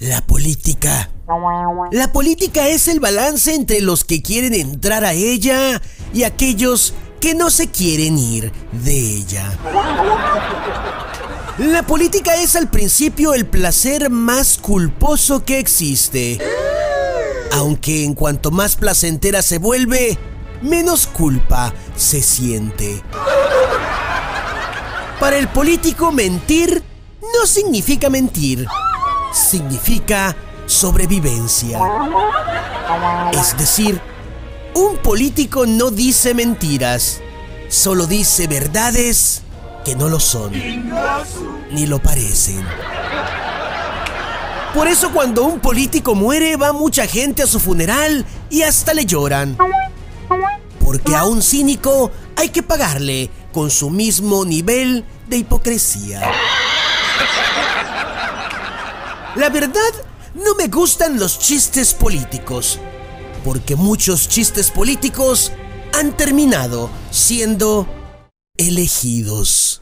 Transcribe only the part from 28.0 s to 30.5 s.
mentir, significa